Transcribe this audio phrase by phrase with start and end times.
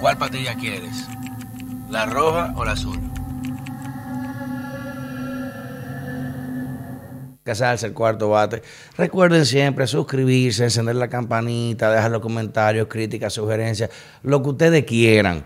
[0.00, 1.06] ¿Cuál patilla quieres?
[1.90, 2.98] ¿La roja o la azul?
[7.42, 8.62] Casarse el cuarto bate.
[8.96, 13.90] Recuerden siempre suscribirse, encender la campanita, dejar los comentarios, críticas, sugerencias,
[14.22, 15.44] lo que ustedes quieran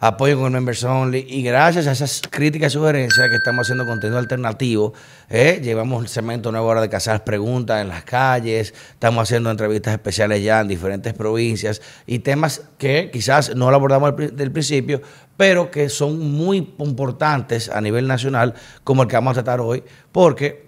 [0.00, 3.86] apoyo con el Members Only y gracias a esas críticas y sugerencias que estamos haciendo
[3.86, 4.92] contenido alternativo,
[5.28, 9.94] eh, llevamos el segmento nuevo hora de cazar preguntas en las calles, estamos haciendo entrevistas
[9.94, 15.00] especiales ya en diferentes provincias y temas que quizás no lo abordamos del principio,
[15.36, 18.54] pero que son muy importantes a nivel nacional,
[18.84, 19.82] como el que vamos a tratar hoy,
[20.12, 20.66] porque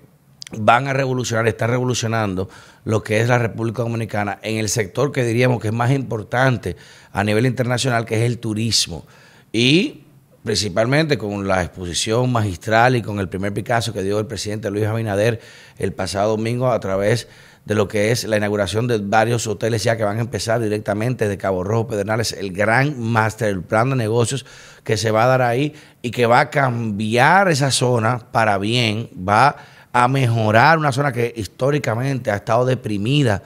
[0.57, 2.49] van a revolucionar, están revolucionando
[2.85, 6.77] lo que es la República Dominicana en el sector que diríamos que es más importante
[7.13, 9.05] a nivel internacional, que es el turismo.
[9.53, 10.05] Y
[10.45, 14.87] principalmente con la exposición magistral y con el primer Picasso que dio el presidente Luis
[14.87, 15.41] Abinader
[15.77, 17.29] el pasado domingo a través
[17.65, 21.29] de lo que es la inauguración de varios hoteles ya que van a empezar directamente
[21.29, 24.47] de Cabo Rojo, Pedernales, el gran máster, el plan de negocios
[24.85, 29.11] que se va a dar ahí y que va a cambiar esa zona para bien,
[29.17, 29.57] va
[29.93, 33.43] a mejorar una zona que históricamente ha estado deprimida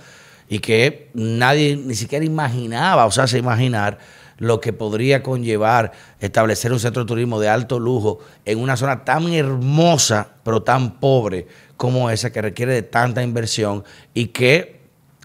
[0.48, 3.98] y que nadie ni siquiera imaginaba, o sea, se imaginar
[4.42, 9.04] lo que podría conllevar establecer un centro de turismo de alto lujo en una zona
[9.04, 13.84] tan hermosa, pero tan pobre como esa, que requiere de tanta inversión
[14.14, 14.80] y que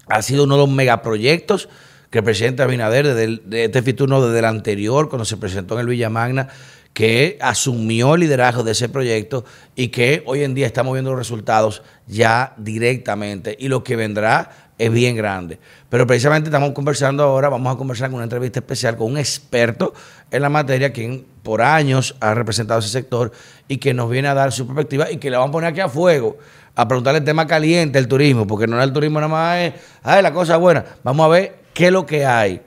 [0.06, 1.68] ha sido uno de los megaproyectos
[2.10, 5.88] que el presidente Abinader, desde de este desde el anterior, cuando se presentó en el
[5.88, 6.48] Villa Magna,
[6.92, 9.44] que asumió el liderazgo de ese proyecto
[9.74, 14.67] y que hoy en día estamos viendo los resultados ya directamente y lo que vendrá
[14.78, 15.58] es bien grande.
[15.88, 19.92] Pero precisamente estamos conversando ahora, vamos a conversar con una entrevista especial con un experto
[20.30, 23.32] en la materia, quien por años ha representado ese sector
[23.66, 25.80] y que nos viene a dar su perspectiva y que le vamos a poner aquí
[25.80, 26.38] a fuego,
[26.74, 30.22] a preguntarle el tema caliente, el turismo, porque no es el turismo nada más, es,
[30.22, 30.84] la cosa buena.
[31.02, 32.60] Vamos a ver qué es lo que hay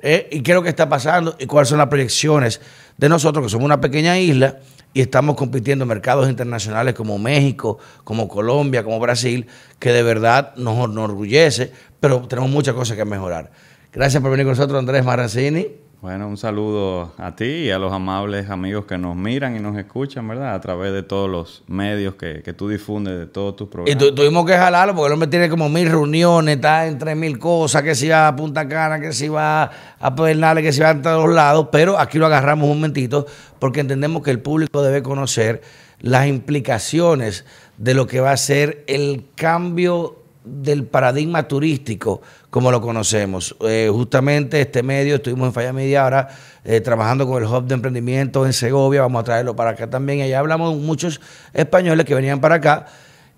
[0.00, 2.60] eh, y qué es lo que está pasando y cuáles son las proyecciones
[2.96, 4.56] de nosotros, que somos una pequeña isla
[4.98, 9.46] y estamos compitiendo en mercados internacionales como México, como Colombia, como Brasil,
[9.78, 11.70] que de verdad nos enorgullece,
[12.00, 13.52] pero tenemos muchas cosas que mejorar.
[13.92, 15.68] Gracias por venir con nosotros, Andrés Marancini.
[16.00, 19.76] Bueno, un saludo a ti y a los amables amigos que nos miran y nos
[19.76, 20.54] escuchan, ¿verdad?
[20.54, 24.00] A través de todos los medios que, que tú difundes de todos tus programas.
[24.00, 27.82] Y tuvimos que jalarlo porque el hombre tiene como mil reuniones, está entre mil cosas,
[27.82, 31.02] que si va a Punta Cana, que si va a Pedernales, que si va a
[31.02, 33.26] todos lados, pero aquí lo agarramos un momentito
[33.58, 35.62] porque entendemos que el público debe conocer
[36.00, 37.44] las implicaciones
[37.76, 40.17] de lo que va a ser el cambio
[40.48, 43.54] del paradigma turístico como lo conocemos.
[43.60, 46.28] Eh, justamente este medio, estuvimos en Falla Media ahora
[46.64, 50.22] eh, trabajando con el Hub de Emprendimiento en Segovia, vamos a traerlo para acá también.
[50.22, 51.20] Allá hablamos muchos
[51.52, 52.86] españoles que venían para acá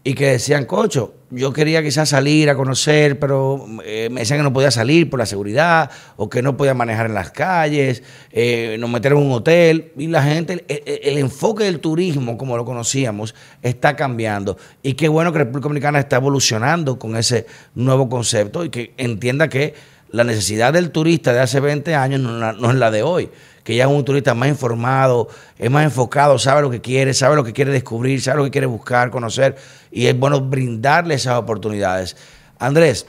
[0.03, 4.43] y que decían, cocho, yo quería quizás salir a conocer, pero eh, me decían que
[4.43, 8.03] no podía salir por la seguridad o que no podía manejar en las calles,
[8.33, 12.65] eh, nos metieron en un hotel y la gente, el, enfoque del turismo como lo
[12.65, 14.56] conocíamos está cambiando.
[14.83, 19.49] Y qué bueno que República Dominicana está evolucionando con ese nuevo concepto y que entienda
[19.49, 19.75] que
[20.10, 23.31] la necesidad del turista de hace 20 años no es la de hoy
[23.71, 27.37] que ya es un turista más informado, es más enfocado, sabe lo que quiere, sabe
[27.37, 29.55] lo que quiere descubrir, sabe lo que quiere buscar, conocer,
[29.93, 32.17] y es bueno brindarle esas oportunidades.
[32.59, 33.07] Andrés,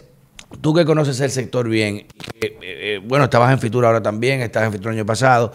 [0.62, 2.06] tú que conoces el sector bien,
[2.40, 5.52] eh, eh, bueno, estabas en Fitura ahora también, estabas en Fitura el año pasado,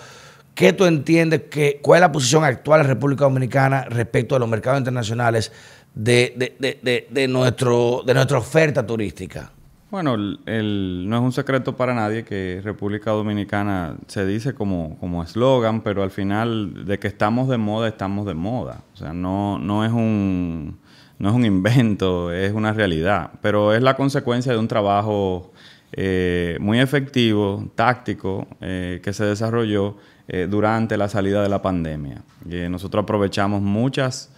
[0.57, 4.41] ¿qué tú entiendes, que, cuál es la posición actual de la República Dominicana respecto a
[4.41, 5.53] los mercados internacionales
[5.95, 9.53] de, de, nuestro, de nuestra oferta turística?
[9.97, 10.15] Bueno,
[10.45, 16.03] el, no es un secreto para nadie que República Dominicana se dice como eslogan, pero
[16.03, 18.83] al final de que estamos de moda, estamos de moda.
[18.93, 20.79] O sea, no, no, es un,
[21.19, 23.31] no es un invento, es una realidad.
[23.41, 25.55] Pero es la consecuencia de un trabajo
[25.93, 29.97] eh, muy efectivo, táctico, eh, que se desarrolló
[30.29, 32.23] eh, durante la salida de la pandemia.
[32.69, 34.31] nosotros aprovechamos muchas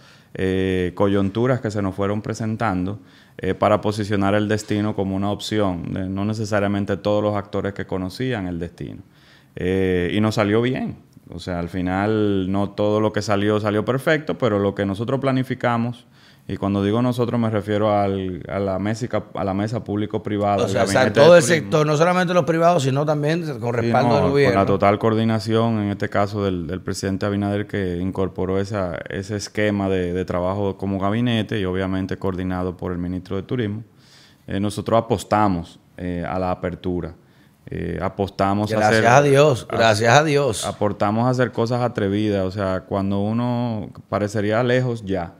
[0.93, 2.99] coyunturas que se nos fueron presentando
[3.41, 8.47] eh, para posicionar el destino como una opción, no necesariamente todos los actores que conocían
[8.47, 9.01] el destino.
[9.55, 10.97] Eh, y nos salió bien.
[11.29, 15.21] O sea, al final no todo lo que salió salió perfecto, pero lo que nosotros
[15.21, 16.05] planificamos
[16.49, 19.05] y cuando digo nosotros me refiero al, a la mesa,
[19.35, 20.65] a la mesa público-privada.
[20.65, 24.55] O sea, todo el sector, no solamente los privados, sino también con respaldo del gobierno.
[24.55, 29.89] Con la total coordinación, en este caso del, presidente Abinader, que incorporó esa, ese esquema
[29.89, 33.83] de, trabajo como gabinete y obviamente coordinado por el ministro de Turismo.
[34.47, 37.13] Eh, nosotros apostamos eh, a la apertura.
[37.67, 39.03] Eh, apostamos a hacer...
[39.03, 40.65] Gracias a Dios, gracias a Dios.
[40.65, 42.43] Aportamos a hacer cosas atrevidas.
[42.43, 45.35] O sea, cuando uno parecería lejos ya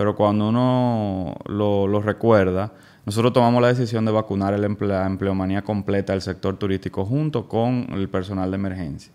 [0.00, 2.72] pero cuando uno lo, recuerda,
[3.04, 8.08] nosotros tomamos la decisión de vacunar la empleomanía completa del sector turístico junto con el
[8.08, 9.12] personal de emergencia.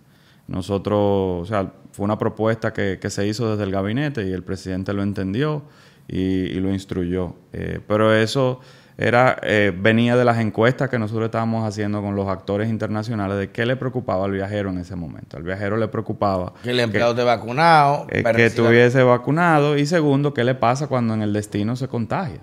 [0.48, 4.44] Nosotros, o sea, fue una propuesta que, que se hizo desde el gabinete y el
[4.44, 5.64] presidente lo entendió
[6.08, 7.34] y, y lo instruyó.
[7.52, 8.60] Eh, pero eso
[8.98, 13.52] era eh, venía de las encuestas que nosotros estábamos haciendo con los actores internacionales de
[13.52, 15.38] qué le preocupaba al viajero en ese momento.
[15.38, 20.34] Al viajero le preocupaba que el empleado esté vacunado, eh, que estuviese vacunado y segundo,
[20.34, 22.40] qué le pasa cuando en el destino se contagia.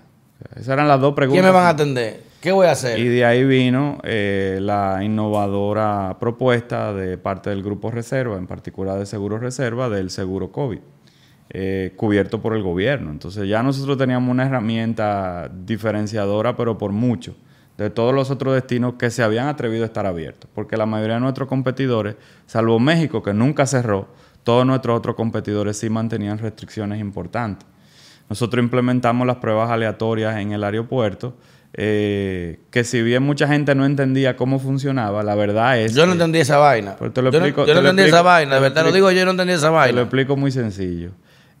[0.55, 1.41] esas eran las dos preguntas.
[1.41, 2.33] ¿Quién me van a atender?
[2.39, 2.99] ¿Qué voy a hacer?
[2.99, 8.99] Y de ahí vino eh, la innovadora propuesta de parte del Grupo Reserva, en particular
[8.99, 10.79] de Seguro Reserva, del seguro COVID,
[11.53, 13.11] eh, cubierto por el gobierno.
[13.11, 17.35] Entonces ya nosotros teníamos una herramienta diferenciadora, pero por mucho,
[17.77, 20.49] de todos los otros destinos que se habían atrevido a estar abiertos.
[20.53, 22.15] Porque la mayoría de nuestros competidores,
[22.45, 24.07] salvo México, que nunca cerró,
[24.43, 27.67] todos nuestros otros competidores sí mantenían restricciones importantes.
[28.29, 31.35] Nosotros implementamos las pruebas aleatorias en el aeropuerto
[31.75, 35.95] eh, que si bien mucha gente no entendía cómo funcionaba, la verdad es.
[35.95, 36.95] Yo no entendí esa vaina.
[36.95, 39.53] Te lo explico, yo no, entendí esa vaina, de verdad lo digo, yo no entendí
[39.53, 39.87] esa vaina.
[39.87, 41.11] Te lo explico muy sencillo.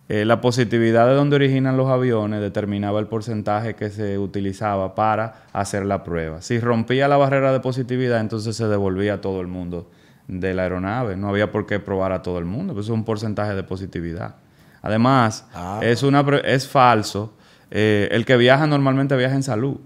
[0.09, 5.45] Eh, la positividad de donde originan los aviones determinaba el porcentaje que se utilizaba para
[5.53, 6.41] hacer la prueba.
[6.41, 9.89] Si rompía la barrera de positividad, entonces se devolvía a todo el mundo
[10.27, 11.15] de la aeronave.
[11.15, 14.35] No había por qué probar a todo el mundo, pues es un porcentaje de positividad.
[14.81, 15.79] Además, ah.
[15.81, 17.33] es, una, es falso.
[17.71, 19.77] Eh, el que viaja normalmente viaja en salud.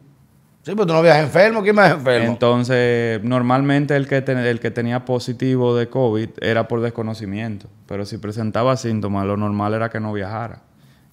[0.68, 2.28] Sí, pero tú no viajas enfermo, ¿quién más enfermo?
[2.28, 8.18] Entonces, normalmente el que, el que tenía positivo de COVID era por desconocimiento, pero si
[8.18, 10.64] presentaba síntomas, lo normal era que no viajara,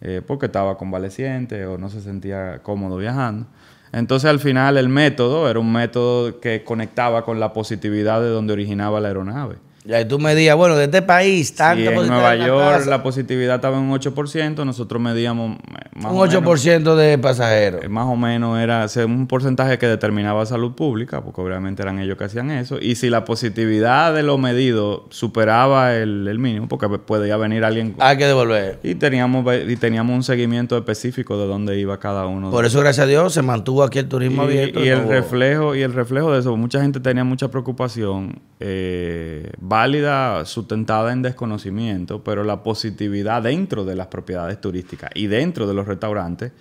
[0.01, 3.47] eh, porque estaba convaleciente o no se sentía cómodo viajando.
[3.93, 8.55] Entonces, al final, el método era un método que conectaba con la positividad de donde
[8.55, 9.59] originaba la aeronave.
[9.87, 13.77] Ya, y tú medías, bueno, de este país, tanto en Nueva York la positividad estaba
[13.77, 15.59] en un 8%, nosotros medíamos
[15.95, 17.85] más un 8% de pasajeros.
[17.85, 22.17] Eh, más o menos era un porcentaje que determinaba salud pública, porque obviamente eran ellos
[22.17, 22.79] que hacían eso.
[22.81, 27.95] Y si la positividad de lo medido superaba el, mínimo, porque podía venir alguien.
[27.99, 28.81] Hay que devolver.
[28.83, 32.51] Y teníamos, y teníamos un seguimiento específico de dónde iba cada uno.
[32.51, 34.83] Por eso, gracias a Dios, se mantuvo aquí el turismo abierto.
[34.83, 38.41] Y, el reflejo, y el reflejo de eso, mucha gente tenía mucha preocupación.
[38.61, 45.67] Eh, válida, sustentada en desconocimiento, pero la positividad dentro de las propiedades turísticas y dentro
[45.67, 46.53] de los restaurantes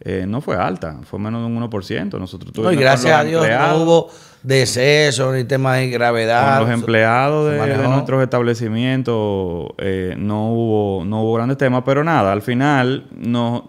[0.00, 2.18] eh, no fue alta, fue menos de un 1%.
[2.18, 4.10] Nosotros tuvimos y gracias a Dios no hubo
[4.42, 6.58] decesos ni temas de gravedad.
[6.58, 12.32] Con los empleados de, nuestros establecimientos eh, no, hubo, no hubo grandes temas, pero nada,
[12.32, 13.68] al final no,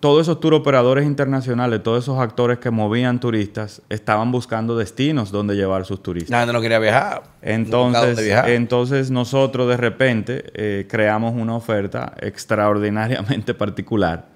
[0.00, 5.54] todos esos tour operadores internacionales, todos esos actores que movían turistas, estaban buscando destinos donde
[5.54, 6.30] llevar sus turistas.
[6.30, 7.22] La gente no quería viajar.
[7.42, 14.29] Entonces, entonces nosotros de repente eh, creamos una oferta extraordinariamente particular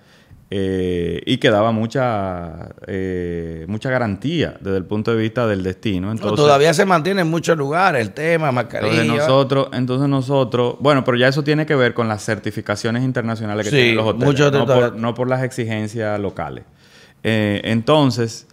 [0.51, 6.13] eh, y que daba mucha, eh, mucha garantía desde el punto de vista del destino.
[6.13, 9.03] Entonces, todavía se mantiene en muchos lugares el tema, mascarilla.
[9.03, 13.65] Entonces nosotros, entonces nosotros, bueno, pero ya eso tiene que ver con las certificaciones internacionales
[13.65, 16.65] que tienen los hoteles, no, por, no por las exigencias locales.
[17.23, 18.47] Eh, entonces,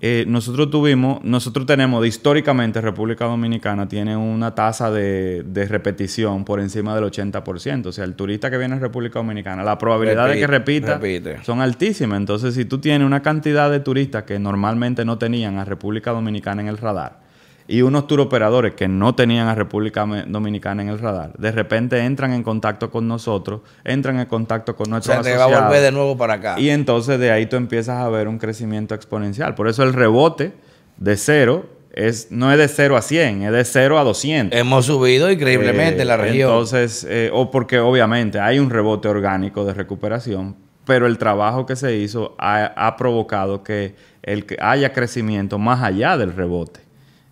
[0.00, 6.94] eh, nosotros tuvimos, nosotros tenemos, históricamente República Dominicana tiene una tasa de, repetición por encima
[6.94, 7.86] del 80%.
[7.86, 11.00] O sea, el turista que viene a República Dominicana, la probabilidad de que repita
[11.42, 12.18] son altísimas.
[12.18, 16.62] Entonces, si tú tienes una cantidad de turistas que normalmente no tenían a República Dominicana
[16.62, 17.27] en el radar,
[17.68, 21.98] y unos tour operadores que no tenían a República Dominicana en el radar, de repente
[21.98, 25.52] entran en contacto con nosotros, entran en contacto con nuestros o sea, asociados.
[25.52, 26.58] va a volver de nuevo para acá.
[26.58, 29.54] Y entonces de ahí tú empiezas a ver un crecimiento exponencial.
[29.54, 30.54] Por eso el rebote
[30.96, 34.58] de cero es, no es de cero a 100, es de cero a 200.
[34.58, 36.50] Hemos subido increíblemente en la región.
[36.50, 40.56] Entonces, eh, o porque obviamente hay un rebote orgánico de recuperación,
[40.86, 45.82] pero el trabajo que se hizo ha, ha provocado que, el, que haya crecimiento más
[45.82, 46.87] allá del rebote.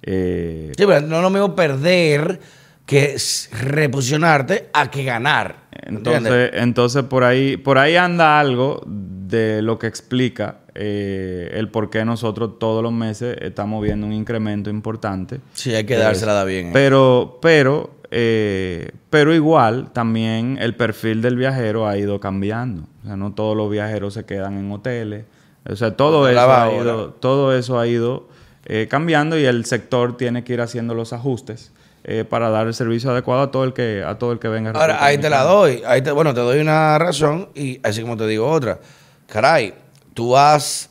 [0.07, 2.41] Eh, sí, pero no lo mismo perder
[2.87, 3.17] que
[3.61, 5.67] reposicionarte a que ganar.
[5.73, 11.91] Entonces, entonces por ahí, por ahí anda algo de lo que explica eh, el por
[11.91, 15.41] qué nosotros todos los meses estamos viendo un incremento importante.
[15.53, 16.71] Sí, hay que dársela bien.
[16.73, 22.85] Pero, pero, eh, pero igual también el perfil del viajero ha ido cambiando.
[23.03, 25.25] O sea, no todos los viajeros se quedan en hoteles.
[25.69, 28.29] O sea, todo, eso ha, ido, todo eso ha ido
[28.67, 32.75] eh, cambiando y el sector tiene que ir haciendo los ajustes eh, para dar el
[32.75, 34.73] servicio adecuado a todo el que a todo el que venga.
[34.73, 35.83] Ahora, ahí te la doy.
[35.87, 38.81] Ahí te, bueno, te doy una razón y así como te digo otra.
[39.29, 39.73] Caray,
[40.15, 40.91] tú vas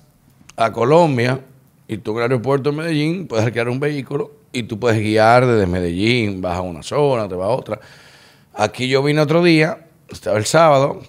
[0.55, 1.41] a Colombia
[1.87, 5.45] y tú en el aeropuerto de Medellín puedes alquilar un vehículo y tú puedes guiar
[5.45, 7.79] desde Medellín, vas a una zona, te vas a otra.
[8.53, 11.01] Aquí yo vine otro día, estaba el sábado,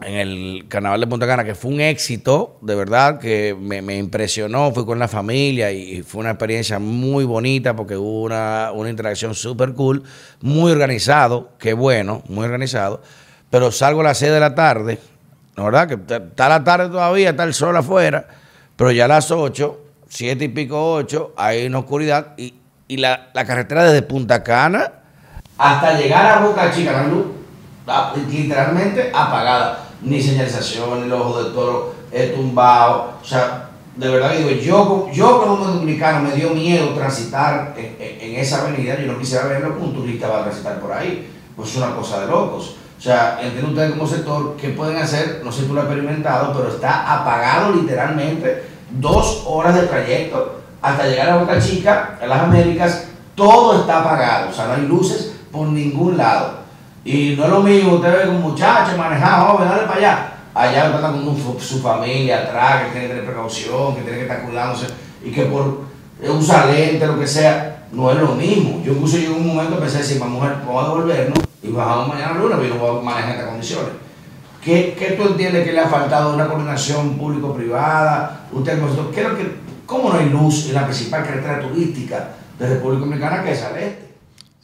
[0.00, 4.70] en el carnaval de Punta Cana, que fue un éxito, de verdad, que me, impresionó,
[4.72, 9.34] fui con la familia y fue una experiencia muy bonita porque hubo una, una interacción
[9.34, 10.02] súper cool,
[10.42, 13.02] muy organizado, qué bueno, muy organizado,
[13.48, 14.98] pero salgo a las 6 de la tarde,
[15.56, 15.88] ¿no verdad?
[15.88, 18.28] Que está la tarde todavía, está el sol afuera,
[18.76, 22.52] pero ya a las 8, 7 y pico 8, hay una oscuridad y,
[22.86, 24.92] y la, la carretera desde Punta Cana
[25.56, 27.26] hasta llegar a Boca Chica, la luz
[27.86, 33.14] ah, literalmente apagada ni señalización, el ojo del toro he tumbado.
[33.22, 38.62] O sea, de verdad digo, yo, yo como dominicano me dio miedo transitar en, esa
[38.62, 41.32] avenida, yo no quisiera verlo un turista va a transitar por ahí.
[41.56, 42.76] Pues es una cosa de locos.
[42.98, 45.86] O sea, entienden ustedes como sector qué pueden hacer, no sé si tú lo has
[45.86, 52.28] experimentado, pero está apagado literalmente dos horas de trayecto hasta llegar a Boca Chica, en
[52.28, 56.65] las Américas, todo está apagado, o sea, no hay luces por ningún lado.
[57.06, 60.32] Y no es lo mismo, usted ve un muchacho manejado, joven, dale para allá.
[60.52, 64.42] Allá está con su familia atrás, que tiene que tener precaución, que tiene que estar
[64.42, 64.86] cuidándose
[65.24, 65.82] y que por
[66.28, 68.82] usar lente, lo que sea, no es lo mismo.
[68.82, 72.08] Yo incluso yo en un momento pensé decir, mi mujer, vamos a devolvernos y bajamos
[72.08, 73.90] mañana a luna, pero no voy a manejar estas condiciones.
[74.64, 78.48] ¿Qué, ¿Qué, tú entiendes que le ha faltado una coordinación público-privada?
[78.50, 78.80] Usted,
[79.14, 83.62] que, ¿Cómo no hay luz en la principal carretera turística de República Dominicana que es
[83.62, 84.05] al?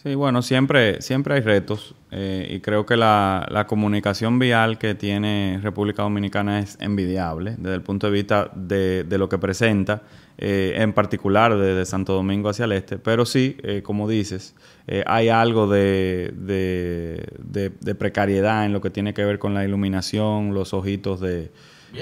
[0.02, 4.96] Sí, bueno, siempre, siempre hay retos eh, y creo que la, la, comunicación vial que
[4.96, 10.02] tiene República Dominicana es envidiable desde el punto de vista de, de lo que presenta,
[10.38, 14.56] eh, en particular desde Santo Domingo hacia el este, pero sí, eh, como dices,
[15.06, 20.52] hay algo de, de, de, precariedad en lo que tiene que ver con la iluminación,
[20.52, 21.52] los ojitos de...
[21.92, 21.98] y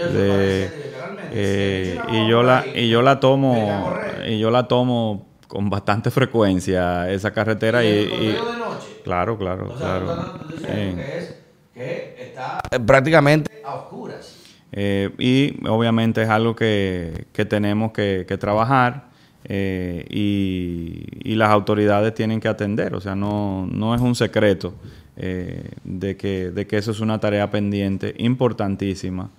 [2.30, 3.92] yo la y yo la tomo
[4.26, 7.84] y yo la tomo con bastante frecuencia esa carretera.
[7.84, 9.00] ¿Y, y, de noche?
[9.02, 10.38] Claro, claro, claro.
[10.64, 11.34] que, es,
[11.74, 14.36] que está prácticamente a oscuras.
[14.70, 19.08] Eh, y obviamente es algo que, que tenemos que, que trabajar
[19.44, 22.94] eh, y, y, las autoridades tienen que atender.
[22.94, 24.74] O sea, no, no es un secreto
[25.16, 29.30] eh, de, que, de que eso es una tarea pendiente importantísima.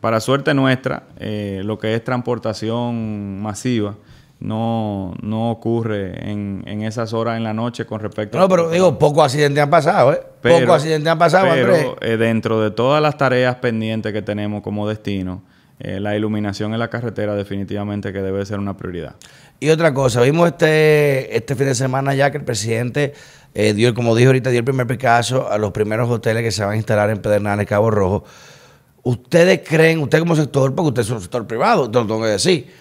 [0.00, 3.96] para suerte nuestra, lo que es transportación masiva,
[4.42, 8.98] no, no ocurre en, en, esas horas en la noche con respecto No, pero digo,
[8.98, 10.20] pocos accidentes han pasado, ¿eh?
[10.42, 14.88] pocos accidentes han pasado, pero, eh, dentro de todas las tareas pendientes que tenemos como
[14.88, 15.42] destino,
[15.78, 19.14] eh, la iluminación en la carretera definitivamente que debe ser una prioridad.
[19.60, 23.12] Y otra cosa, vimos este, este fin de semana ya que el presidente
[23.54, 26.64] eh, dio, como dijo ahorita, dio el primer Picasso a los primeros hoteles que se
[26.64, 28.24] van a instalar en Pedernales, Cabo Rojo.
[29.04, 32.28] ¿Ustedes creen, usted como sector, porque usted es un sector privado, te lo tengo que
[32.28, 32.72] decir,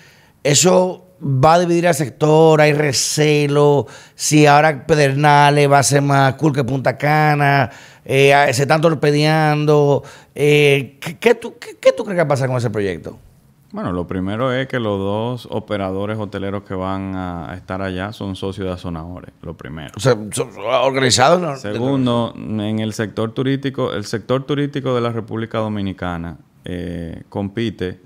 [0.44, 6.34] eso va a dividir al sector, hay recelo, si ahora Pedernales va a ser más
[6.36, 7.70] cool que Punta Cana,
[8.04, 10.04] eh, se están torpedeando.
[10.34, 13.18] Eh, ¿qué, tú, qué, tú crees que va a pasar con ese proyecto?
[13.72, 18.36] Bueno, lo primero es que los dos operadores hoteleros que van a estar allá son
[18.36, 19.92] socios de Azonadores, lo primero.
[19.96, 20.18] O sea,
[20.82, 21.62] organizados.
[21.62, 28.02] Segundo, en el sector turístico, el sector turístico de la República Dominicana eh, compite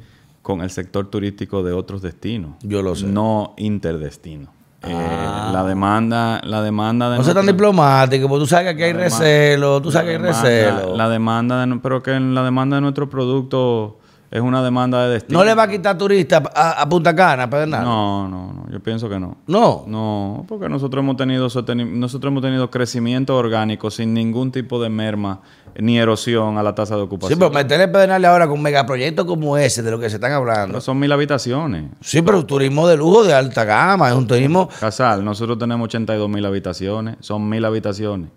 [0.46, 2.52] con el sector turístico de otros destinos.
[2.62, 3.08] Yo lo sé.
[3.08, 4.54] No interdestino.
[4.84, 5.50] Eh, ah.
[5.52, 7.18] la demanda, la demanda de.
[7.18, 10.22] No sea tan diplomático, porque tú sabes que aquí hay recelo, tú sabes que hay
[10.22, 10.96] recelo.
[10.96, 13.98] La demanda, de, pero que la demanda de nuestro producto
[14.30, 15.40] es una demanda de destino.
[15.40, 17.84] ¿No le va a quitar turistas a, Punta Cana, Pedernal?
[17.84, 19.38] No, no, no, yo pienso que no.
[19.48, 19.86] ¿No?
[19.88, 25.42] No, porque nosotros hemos tenido nosotros hemos tenido crecimiento orgánico sin ningún tipo de merma
[25.78, 27.38] ni erosión a la tasa de ocupación.
[27.38, 30.80] Sí, pero meterle Pedernales ahora con megaproyectos como ese, de lo que se están hablando.
[30.82, 31.92] son mil habitaciones.
[32.02, 34.70] Sí, pero un turismo de lujo de alta gama, es un turismo...
[34.80, 38.30] Casal, nosotros tenemos 82 mil habitaciones, son mil habitaciones.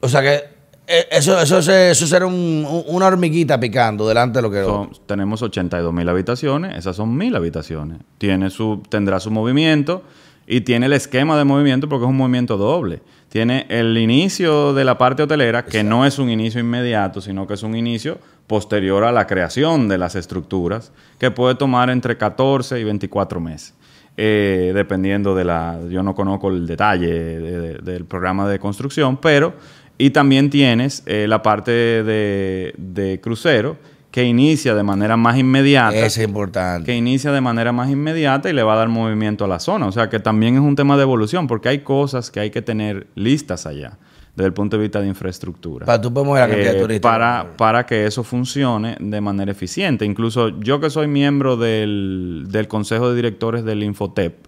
[0.00, 4.62] O sea que eh, eso, eso, eso será una hormiguita picando delante de lo que...
[4.62, 7.98] Son, tenemos 82 mil habitaciones, esas son mil habitaciones.
[8.18, 10.02] Tiene su, tendrá su movimiento
[10.46, 13.00] y tiene el esquema de movimiento porque es un movimiento doble.
[13.28, 17.54] Tiene el inicio de la parte hotelera, que no es un inicio inmediato, sino que
[17.54, 22.78] es un inicio posterior a la creación de las estructuras, que puede tomar entre 14
[22.78, 23.74] y 24 meses.
[24.16, 25.78] Eh, dependiendo de la...
[25.90, 29.54] Yo no conozco el detalle del programa de construcción, pero
[29.98, 33.76] y también tienes eh, la parte de, crucero
[34.16, 35.94] que inicia de manera más inmediata.
[35.94, 36.86] Es importante.
[36.86, 39.88] Que inicia de manera más inmediata y le va a dar movimiento a la zona.
[39.88, 42.62] O sea que también es un tema de evolución porque hay cosas que hay que
[42.62, 43.98] tener listas allá
[44.34, 45.84] desde el punto de vista de infraestructura.
[45.84, 47.12] Para tú la cantidad de eh, turistas.
[47.12, 50.06] Para, para que eso funcione de manera eficiente.
[50.06, 54.46] Incluso yo que soy miembro del, del Consejo de Directores del Infotep,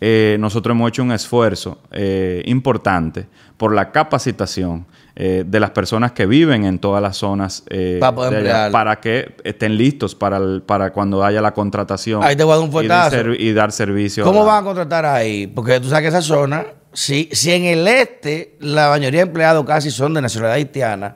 [0.00, 6.10] eh, nosotros hemos hecho un esfuerzo eh, importante por la capacitación eh, de las personas
[6.12, 8.72] que viven en todas las zonas eh, Para poder de allá, emplearlo.
[8.72, 12.56] para que estén listos para, el- para cuando haya la contratación Ahí te voy a
[12.88, 14.24] dar un y, dar servicio.
[14.24, 15.46] ¿Cómo a la- van a contratar ahí?
[15.46, 19.64] Porque tú sabes que esa zona, si, si en el este la mayoría de empleados
[19.64, 21.14] casi son de nacionalidad haitiana,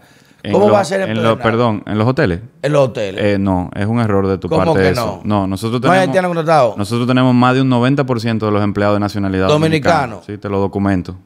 [0.53, 1.39] ¿cómo va a ser en, los-?
[1.39, 2.39] Perdón, en los hoteles.
[2.63, 3.21] En los hoteles.
[3.25, 5.23] Eh, no, es un error de tu ¿Cómo parte que eso.
[5.25, 5.49] no?
[5.49, 6.77] nosotros ¿No hay tenemos, contratados?
[6.77, 10.19] nosotros tenemos más de un 90% de los empleados de nacionalidad Dominicano.
[10.19, 10.23] dominicana.
[10.25, 11.17] Sí, te lo documento.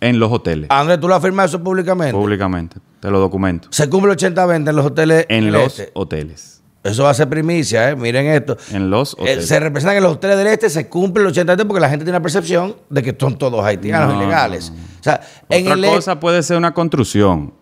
[0.00, 2.12] En los hoteles, Andrés, ¿tú lo has firmado eso públicamente?
[2.14, 2.76] públicamente.
[3.00, 3.68] Te lo documento.
[3.70, 5.26] Se cumple 80-20 en los hoteles.
[5.28, 5.90] En los este.
[5.94, 6.62] hoteles.
[6.82, 7.96] Eso va a ser primicia, ¿eh?
[7.96, 8.56] Miren esto.
[8.72, 9.46] En los Eh, hoteles.
[9.46, 12.04] se representa que en los hoteles del este se cumple el 80 porque la gente
[12.06, 14.72] tiene la percepción de que son todos haitianos No, ilegales.
[15.00, 17.52] O sea, en Otra el este- cosa puede ser una construcción.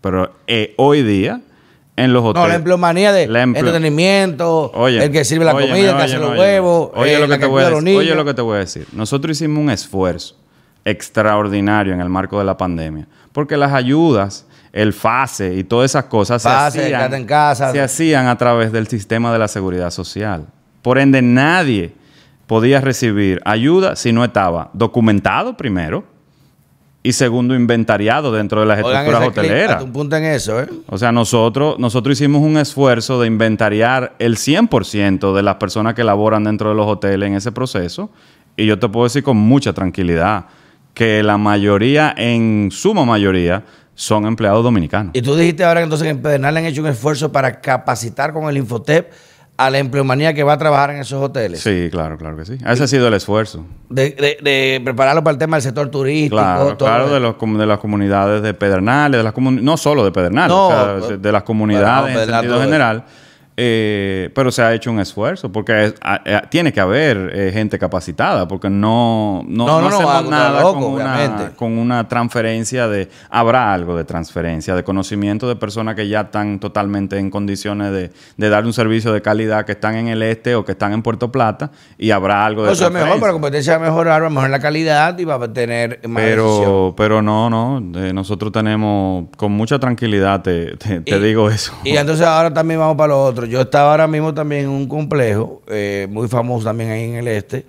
[0.00, 1.40] Pero eh, hoy día,
[1.96, 2.42] en los hoteles.
[2.44, 6.02] No, la empleomanía de La empleo- entretenimiento, Oye, el que sirve la comida, el que
[6.02, 7.96] hace óyeme, los huevos, Oye, eh, lo que te voy a decir.
[7.96, 8.86] Oye, lo que te voy a decir.
[8.92, 10.36] Nosotros hicimos un esfuerzo
[10.84, 13.06] extraordinario en el marco de la pandemia.
[13.32, 17.72] Porque las ayudas, el FASE y todas esas cosas FASE, se, hacían, quédate en casa.
[17.72, 20.46] se hacían a través del sistema de la seguridad social.
[20.82, 21.92] Por ende, nadie
[22.46, 26.04] podía recibir ayuda si no estaba documentado primero
[27.02, 29.82] y segundo inventariado dentro de las Oigan estructuras hoteleras.
[29.82, 30.68] un punto en eso, ¿eh?
[30.86, 36.04] O sea, nosotros, nosotros hicimos un esfuerzo de inventariar el 100% de las personas que
[36.04, 38.10] laboran dentro de los hoteles en ese proceso.
[38.56, 40.46] Y yo te puedo decir con mucha tranquilidad
[40.94, 43.62] que la mayoría, en suma mayoría,
[43.94, 45.10] son empleados dominicanos.
[45.14, 48.48] Y tú dijiste ahora que entonces en Pedernal han hecho un esfuerzo para capacitar con
[48.48, 49.12] el Infotep
[49.56, 51.60] a la empleomanía que va a trabajar en esos hoteles.
[51.60, 52.56] Sí, claro, claro que sí.
[52.66, 53.66] Ese ha sido el esfuerzo.
[53.90, 56.36] De, de- de prepararlo para el tema del sector turístico.
[56.36, 60.02] Claro, todo claro, de, los, com- de las comunidades de Pedernales, de las no solo
[60.02, 63.02] de Pedernales, No, o sea, de las comunidades en sentido eso.
[63.62, 67.50] Eh, pero se ha hecho un esfuerzo porque es- a- a- tiene que haber eh,
[67.52, 71.52] gente capacitada porque no, no, No, no, no no, hacemos algo nada loco, con, una,
[71.56, 73.10] con una transferencia de...
[73.28, 78.10] Habrá algo de transferencia, de conocimiento de personas que ya están totalmente en condiciones de,
[78.38, 81.02] de dar un servicio de calidad, que están en el este o que están en
[81.02, 84.22] Puerto Plata y habrá algo de Eso es mejor, pero la competencia va a mejorar,
[84.22, 86.60] va a mejorar la calidad y va a tener más decisión.
[86.60, 87.82] Pero, pero no, no.
[88.00, 91.72] eh, nosotros tenemos, con mucha tranquilidad, te, te- te Y- digo eso.
[91.84, 93.49] Y entonces ahora también vamos para lo otro.
[93.50, 97.28] Yo estaba ahora mismo también en un complejo, eh, muy famoso también ahí en el
[97.28, 97.66] este,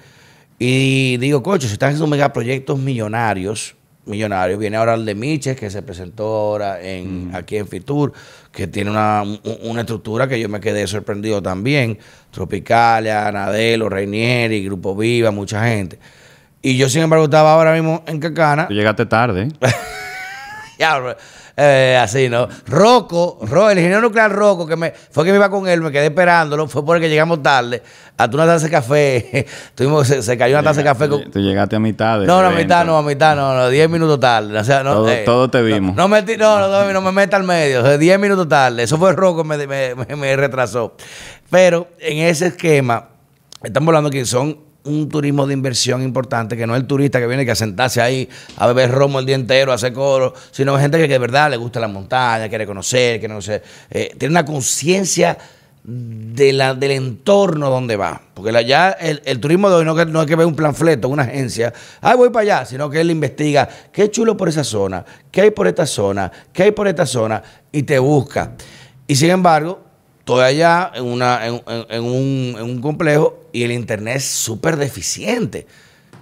[0.59, 5.69] y digo, cocho, si están haciendo megaproyectos millonarios, millonarios, viene ahora el de Miches, que
[5.69, 8.13] se presentó ahora en, aquí en Fitur,
[8.51, 11.97] que tiene una, un- una estructura que yo me quedé sorprendido también.
[12.31, 15.97] Tropicalia, Anadelo, Reinieri, Grupo Viva, mucha gente.
[16.61, 18.67] Y yo, sin embargo, estaba ahora mismo en Cacana.
[18.67, 19.43] Tú llegaste tarde.
[19.61, 19.67] ¿eh?
[20.79, 21.15] Ya, bro.
[21.57, 22.47] Eh, así, ¿no?
[22.67, 25.91] Rocco, Ro- el ingeniero nuclear Rocco, que me, fue que me iba con él, me
[25.91, 27.83] quedé esperándolo, fue porque llegamos tarde,
[28.17, 31.29] a una taza de café, tuvimos, se, se cayó una taza de café con...
[31.29, 32.19] Tú llegaste a mitad.
[32.19, 34.57] del No, no, a mitad no, a mitad no, no, 10 minutos tarde.
[34.57, 35.95] O sea, no, Todo- eh, todo te vimos.
[35.95, 38.83] No, no, no, no, no me meta al medio, o sea, 10 minutos tarde.
[38.83, 40.95] Eso fue Rocco, me, me, me- me retrasó.
[41.49, 43.09] Pero en ese esquema,
[43.61, 47.27] estamos hablando que son un turismo de inversión importante, que no es el turista que
[47.27, 50.77] viene que a sentarse ahí a beber romo el día entero, a hacer coro, sino
[50.79, 54.45] gente que de verdad le gusta la montaña, quiere conocer, quiere conocer, eh, tiene una
[54.45, 55.37] conciencia
[55.83, 58.21] de la, del entorno donde va.
[58.33, 61.09] Porque la- ya el, turismo de hoy no, que- no es que ve un planfleto,
[61.09, 65.03] una agencia, ay, voy para allá, sino que él investiga qué chulo por esa zona,
[65.31, 67.41] qué hay por esta zona, qué hay por esta zona,
[67.71, 68.53] y te busca.
[69.07, 69.83] Y sin embargo,
[70.31, 75.67] estoy allá en, una, en, un, en un complejo y el internet es súper deficiente.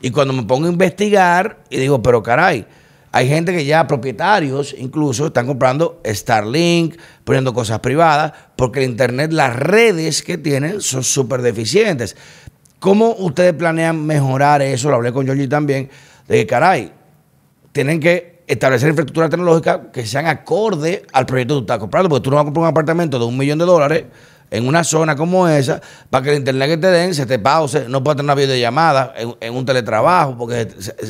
[0.01, 2.65] Y cuando me pongo a investigar, y digo, pero caray,
[3.11, 9.31] hay gente que ya, propietarios incluso, están comprando Starlink, poniendo cosas privadas, porque el internet,
[9.31, 12.15] las redes que tienen son súper deficientes.
[12.79, 14.89] ¿Cómo ustedes planean mejorar eso?
[14.89, 15.89] Lo hablé con Georgie también,
[16.27, 16.91] de que, caray,
[17.73, 22.23] tienen que establecer infraestructura tecnológica que sean acorde al proyecto que tú estás comprando, porque
[22.23, 24.05] tú no vas a comprar un apartamento de un millón de dólares
[24.51, 27.87] en una zona como esa, para que el internet que te den se te pause,
[27.87, 30.67] no puedes tener una videollamada en, un teletrabajo, porque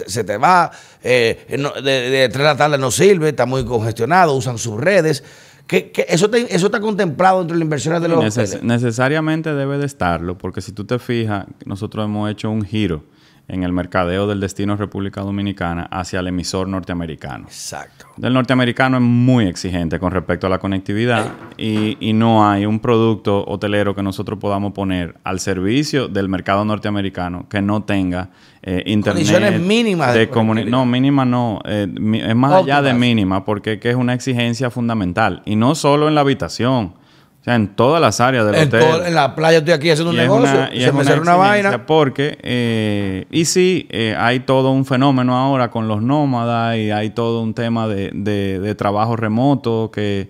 [0.08, 0.70] se, te va,
[1.02, 5.24] eh, de, de 3 de la tarde no sirve, está muy congestionado, usan sus redes.
[5.66, 8.64] Que eso, te- eso está contemplado entre las inversiones de los Neces- hoteles.
[8.64, 13.04] necesariamente debe de estarlo, porque si tú te fijas, nosotros hemos hecho un giro
[13.50, 17.46] en el mercadeo del destino República Dominicana hacia el emisor norteamericano.
[17.46, 18.06] Exacto.
[18.22, 22.80] El norteamericano es muy exigente con respecto a la conectividad y, y no hay un
[22.80, 28.30] producto hotelero que nosotros podamos poner al servicio del mercado norteamericano que no tenga
[28.62, 29.26] eh, internet.
[29.26, 30.30] Condiciones mínimas de.
[30.68, 31.60] No, mínima no.
[31.66, 31.88] eh,
[32.26, 35.42] es más allá de mínima porque que es una exigencia fundamental.
[35.46, 36.94] Y no solo en la habitación.
[37.40, 38.80] O sea, en todas las áreas del En, hotel.
[38.82, 40.58] todo- en la playa estoy aquí haciendo un Y negocio.
[40.58, 41.86] una- y se me una una vaina.
[41.86, 47.12] Porque, eh, y sí, eh, hay todo un fenómeno ahora con los nómadas y hay
[47.12, 50.30] todo un tema de, de- de trabajo remoto que...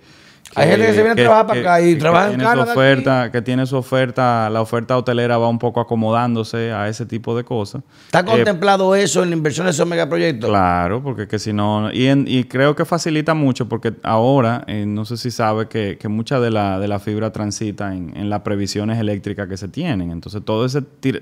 [0.55, 2.71] Hay gente que se viene a trabajar para acá y trabaja en tiene Canadá Su
[2.79, 7.37] oferta, que tiene su oferta, la oferta hotelera va un poco acomodándose a ese tipo
[7.37, 7.83] de cosas.
[8.07, 10.49] ¿Está Eh, contemplado eso en la inversión de esos megaproyectos?
[10.49, 14.85] Claro, porque que si no, y, en- y creo que facilita mucho porque ahora, eh,
[14.87, 18.29] no sé si sabe que, que mucha de la, de la fibra transita en, en
[18.29, 20.09] las previsiones eléctricas que se tienen.
[20.11, 20.81] Entonces todo ese,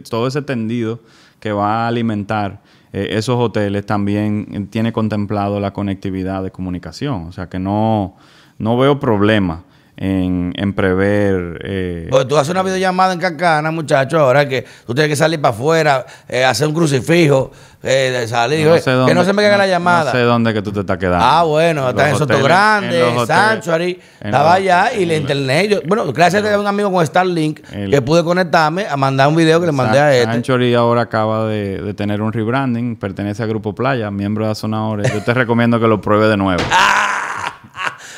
[0.09, 0.99] todo ese tendido
[1.41, 2.61] que va a alimentar
[2.93, 7.25] eh, esos hoteles también tiene contemplado la conectividad de comunicación.
[7.27, 8.15] O sea que no,
[8.57, 9.63] no veo problema
[9.99, 11.59] en, en prever...
[11.63, 15.41] eh, Porque tú haces una videollamada en Cacana, muchacho, ahora que tú tienes que salir
[15.41, 19.23] para afuera, eh, hacer un crucifijo, eh, de salir, no eh, sé que dónde- no
[19.23, 20.05] se me caiga la llamada.
[20.05, 21.25] No sé dónde que tú te estás quedando.
[21.25, 25.67] Ah, bueno, está en Soto Grande, en Sanctuary, estaba allá y la internet.
[25.71, 29.35] yo- bueno, gracias a un amigo con Starlink El- que pude conectarme a mandar un
[29.35, 30.31] video que le mandé a este.
[30.31, 35.11] Sanctuary ahora acaba de, de tener un rebranding, pertenece al Grupo Playa, miembro de Azonadores.
[35.11, 36.61] Yo te recomiendo que lo pruebe de nuevo.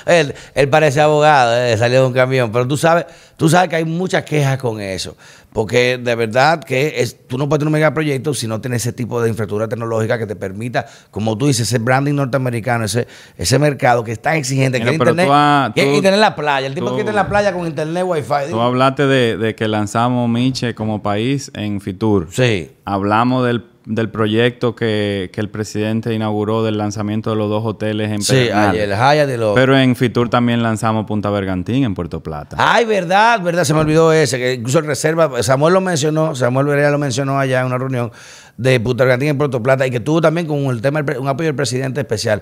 [0.05, 3.05] Él, él parece abogado, eh, salió de un camión, pero tú sabes,
[3.39, 5.15] tú sabes que hay muchas quejas con eso,
[5.53, 8.91] porque de verdad que es, tú no puedes tener un megaproyecto si no tienes ese
[8.93, 13.57] tipo de infraestructura tecnológica que te permita, como tú dices, ese branding norteamericano, ese, ese
[13.57, 16.67] mercado que es tan exigente, Mira, que pero internet, tú tú- internet en la playa,
[16.67, 18.51] el tipo que está en la playa con internet wifi.
[18.51, 22.27] Tú hablaste de, de que lanzamos Miche como país en Fitur.
[22.31, 22.71] Sí.
[22.85, 28.11] Hablamos del, del proyecto que, que el presidente inauguró del lanzamiento de los dos hoteles
[28.11, 29.53] en Sí, ayer, el Hyatt y los...
[29.53, 32.55] Pero en Fitur también lanzamos Punta Bergantín en Puerto Plata.
[32.59, 36.67] Ay, verdad, verdad, se me olvidó ese, que incluso el reserva, Samuel lo mencionó, Samuel
[36.67, 38.11] Verea lo mencionó allá en una reunión
[38.57, 41.47] de Punta Argentina en Puerto Plata y que tuvo también con el tema, un apoyo
[41.47, 42.41] del presidente especial.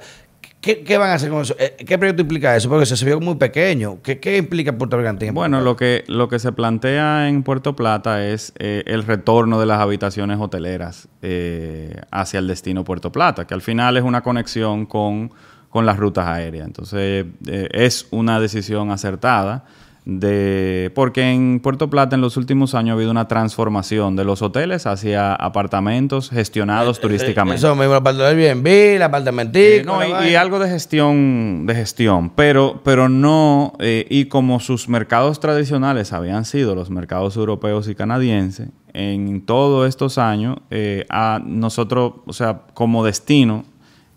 [0.60, 1.56] ¿Qué, qué van a hacer con eso?
[1.60, 2.68] Eh, ¿Qué proyecto implica eso?
[2.68, 4.02] Porque se vio muy pequeño.
[4.02, 5.32] ¿Qué, qué implica Puerto Argentina?
[5.32, 9.68] Bueno, lo que, lo que se plantea en Puerto Plata es eh, el retorno de
[9.68, 14.88] las habitaciones hoteleras eh, hacia el destino Puerto Plata, que al final es una conexión
[14.88, 15.32] con,
[15.70, 16.66] con las rutas aéreas.
[16.66, 19.66] Entonces, eh, es una decisión acertada.
[20.10, 24.42] De, porque en Puerto Plata en los últimos años ha habido una transformación de los
[24.42, 27.58] hoteles hacia apartamentos gestionados turísticamente.
[27.58, 32.30] Eso mismo, del Airbnb, la parte Eh, no, y, y algo de gestión, de gestión,
[32.30, 37.96] pero, pero no, eh, y como sus mercados tradicionales habían sido los mercados europeos y
[37.96, 43.66] canadienses, en todos estos años, eh, a nosotros, o sea, como destino,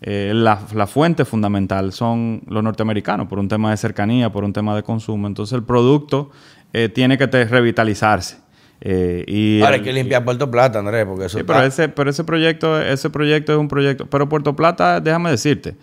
[0.01, 4.51] eh, la, la fuente fundamental son los norteamericanos, por un tema de cercanía, por un
[4.53, 5.27] tema de consumo.
[5.27, 6.31] Entonces el producto
[6.73, 8.37] eh, tiene que te- revitalizarse.
[8.83, 11.89] Eh, y Ahora hay que limpiar Puerto Plata, Andrés, porque eso Sí, pero está- ese,
[11.89, 14.07] pero ese proyecto, ese proyecto es un proyecto.
[14.07, 15.75] Pero Puerto Plata, déjame decirte,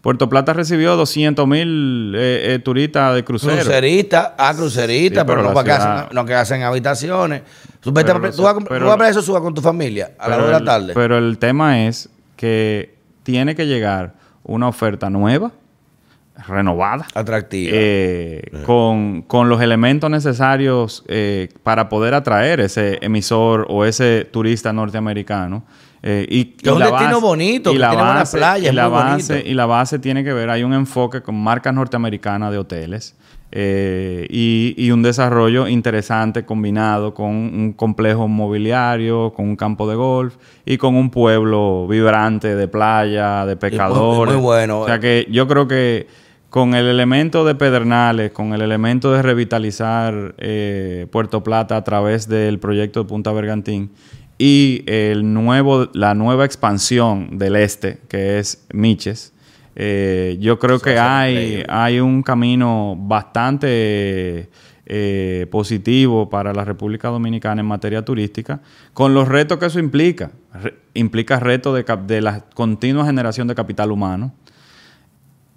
[0.00, 3.56] Puerto Plata recibió 200 mil eh, eh, turistas de crucero.
[3.56, 7.42] Crucerista, ah, crucerista, Sí, pero, pero no que hacen, no que hacen habitaciones.
[7.80, 8.64] Tú, Pero vas, a-
[8.96, 10.94] pero eso suba con tu familia a la Pero hora de la el- tarde.
[10.94, 12.95] Pero el tema es que
[13.26, 15.50] tiene que llegar una oferta nueva,
[16.46, 17.72] renovada, Atractiva.
[17.74, 24.72] eh, con, con los elementos necesarios eh, para poder atraer ese emisor o ese turista
[24.72, 25.64] norteamericano.
[26.08, 28.92] Eh, y, Que es un la destino bonito, que tiene buenas playas, y la muy
[28.92, 29.50] base, bonito.
[29.50, 33.16] y la base tiene que ver, hay un enfoque con marcas norteamericanas de hoteles
[33.50, 39.96] eh, y, y un desarrollo interesante combinado con un complejo mobiliario, con un campo de
[39.96, 44.32] golf y con un pueblo vibrante de playa, de pescadores.
[44.32, 44.82] muy bueno.
[44.82, 46.06] O sea que yo creo que
[46.50, 52.28] con el elemento de Pedernales, con el elemento de revitalizar eh, Puerto Plata a través
[52.28, 53.90] del proyecto de Punta Bergantín
[54.38, 59.32] y el nuevo, la nueva expansión del este, que es Miches,
[59.74, 64.48] eh, yo creo que hay, hay un camino bastante
[64.86, 68.60] eh, positivo para la República Dominicana en materia turística,
[68.94, 70.30] con los retos que eso implica.
[70.54, 74.32] Re- implica retos de, de la continua generación de capital humano,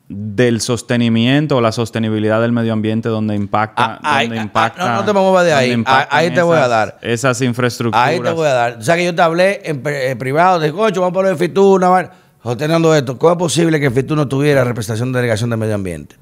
[0.09, 4.89] del sostenimiento o la sostenibilidad del medio ambiente donde impacta, Ah, donde ah, impacta ah,
[4.95, 5.83] no, no te muevas de ahí.
[5.85, 6.97] Ah, ahí te voy a dar.
[7.01, 8.07] esas infraestructuras.
[8.07, 8.77] Ahí te voy a dar.
[8.79, 11.77] O sea que yo te hablé en, en privado de coche, vamos a poner Fitur,
[11.77, 12.11] una vaina.
[12.57, 16.15] Teniendo esto, ¿cómo es posible que Fitur no tuviera representación de delegación de medio ambiente?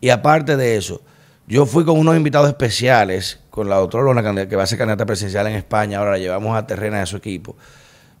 [0.00, 1.02] Y aparte de eso,
[1.46, 5.04] yo fui con unos invitados especiales, con la doctora Lona, que va a ser candidata
[5.04, 7.56] presidencial en España, ahora la llevamos a Terrena de su equipo,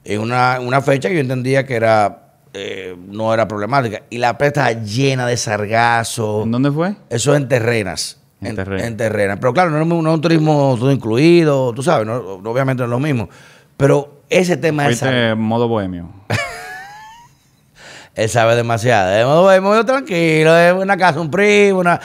[0.04, 2.23] en una, una fecha que yo entendía que era
[2.54, 4.02] eh, no era problemática.
[4.10, 6.42] Y la playa llena de sargazo.
[6.44, 6.94] ¿En dónde fue?
[7.10, 8.20] Eso en terrenas.
[8.40, 8.86] En En, terrenas.
[8.86, 9.38] en terrenas.
[9.40, 12.80] Pero claro, no es, un- no es un turismo todo incluido, tú sabes, no- obviamente
[12.82, 13.28] no es lo mismo.
[13.76, 15.02] Pero ese tema es...
[15.36, 16.08] Modo bohemio.
[18.14, 19.12] Él sabe demasiado.
[19.12, 22.00] Hemos, hemos ido tranquilo, es una casa, un primo, una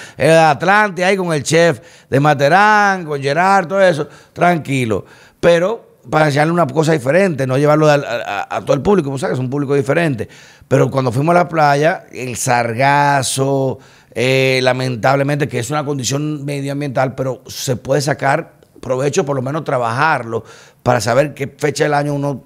[0.49, 5.05] Atlante ahí con el chef de Materán, con Gerard, todo eso, tranquilo.
[5.39, 9.35] Pero para enseñarle una cosa diferente, no llevarlo a, a- a todo el público, sabes,
[9.35, 10.27] es un público diferente.
[10.67, 13.79] Pero cuando fuimos a la playa, el sargazo,
[14.13, 19.63] eh, lamentablemente, que es una condición medioambiental, pero se puede sacar provecho, por lo menos
[19.63, 20.43] trabajarlo,
[20.83, 22.43] para saber qué fecha del año uno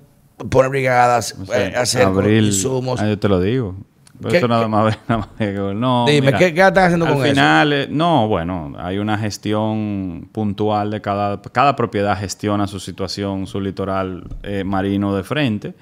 [0.49, 2.99] pone brigadas, O sea, eh, hacer abril, insumos.
[2.99, 3.76] ah, yo te lo digo.
[4.19, 5.28] Pero ¿Qué- eso nada más, nada.
[5.73, 7.30] No, Dime, mira, ¿qué- qué están haciendo al con eso?
[7.34, 11.41] final, eh, no, bueno, hay una gestión puntual de cada...
[11.41, 15.73] Cada propiedad gestiona su situación, su litoral eh, marino de frente.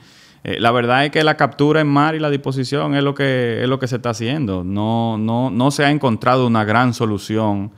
[0.44, 3.62] Eh, la verdad es que la captura en mar y la disposición es lo que,
[3.62, 4.64] es lo que se está haciendo.
[4.64, 7.72] No, no, no se ha encontrado una gran solución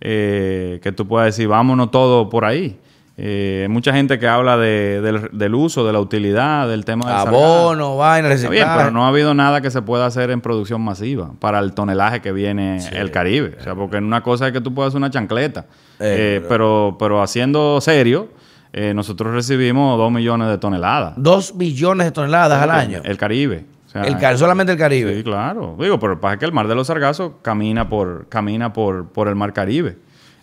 [0.00, 2.78] eh, que tú puedas decir, vámonos todo por ahí.
[3.20, 7.16] Eh, mucha gente que habla de- del, del uso, de la utilidad, del tema del.
[7.16, 8.78] Abono, vaina, Está bien, reciclaje.
[8.78, 12.20] pero no ha habido nada que se pueda hacer en producción masiva para el tonelaje
[12.20, 13.56] que viene el Caribe.
[13.58, 15.66] O sea, porque en una cosa es que tú puedas hacer una chancleta,
[15.98, 18.28] Eh, eh, pero, pero haciendo serio,
[18.72, 21.14] eh, nosotros recibimos dos millones de toneladas.
[21.16, 23.00] Dos billones de toneladas al año.
[23.02, 23.66] El Caribe.
[23.86, 25.16] O sea, El solamente el Caribe.
[25.16, 25.74] Sí, claro.
[25.80, 29.34] Digo, pero pasa que el mar de los Sargazos camina por, camina por, por el
[29.34, 29.96] mar Caribe.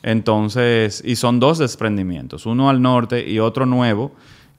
[0.09, 4.11] Entonces, y son dos desprendimientos, uno al norte y otro nuevo,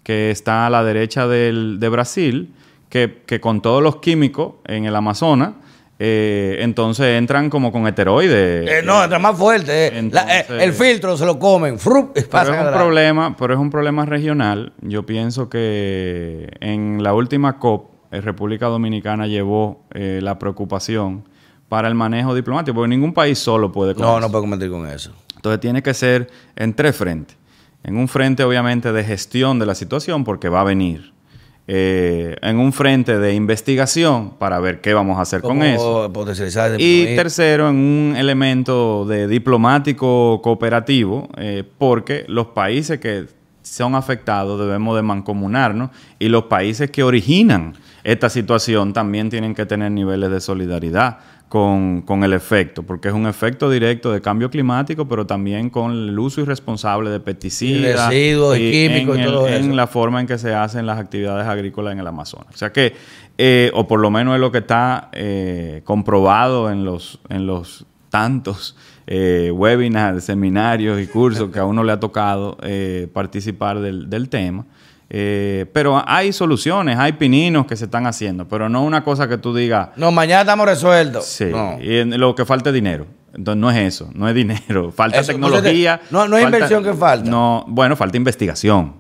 [0.03, 2.53] que está a la derecha del, de Brasil,
[2.89, 5.53] que, que con todos los químicos en el Amazonas,
[6.01, 8.69] eh, entonces entran como con heteroides.
[8.69, 9.87] Eh, no, entra más fuerte.
[9.99, 10.09] eh.
[10.13, 11.79] La- el filtro se lo comen.
[11.79, 14.73] frup, Pero es un problema, pero es un problema regional.
[14.83, 21.25] Yo pienso que en la última COP, República Dominicana llevó eh, la preocupación
[21.69, 24.21] para el manejo diplomático, porque ningún país solo puede con No, eso.
[24.21, 25.13] no puedo comentar con eso.
[25.47, 27.37] Entonces tiene que ser en tres frentes.
[27.85, 31.13] En un frente, obviamente, de gestión de la situación, porque va a venir.
[31.69, 36.11] Eh, en un frente de investigación para ver qué vamos a hacer con eso.
[36.79, 43.27] Y tercero, en un elemento de diplomático cooperativo, eh, porque los países que
[43.63, 49.67] son afectados debemos de mancomunarnos y los países que originan esta situación también tienen que
[49.67, 54.51] tener niveles de solidaridad con, con el efecto, porque es un efecto directo de cambio
[54.51, 59.25] climático, pero también con el uso irresponsable de pesticidas, Y residuos y químicos en y
[59.27, 59.73] todo en eso.
[59.75, 62.49] la forma en que se hacen las actividades agrícolas en el Amazonas.
[62.53, 62.95] O sea que,
[63.39, 67.87] eh, o por lo menos es lo que está eh, comprobado en los, en los
[68.11, 74.11] tantos eh, webinars, seminarios y cursos que a uno le ha tocado eh, participar del,
[74.11, 74.65] del tema.
[75.09, 79.39] Eh, pero hay soluciones, hay pininos que se están haciendo, pero no una cosa que
[79.39, 81.25] tú digas, No, mañana estamos resueltos.
[81.27, 81.79] sí, No.
[81.81, 83.07] y lo que falta es dinero.
[83.33, 86.01] Entonces no es eso, no es dinero, falta Eso, tecnología.
[86.11, 87.31] no- no es falta- inversión que falta.
[87.31, 88.95] No, bueno, falta investigación.